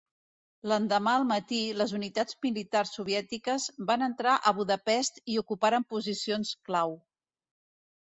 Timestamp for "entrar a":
4.09-4.57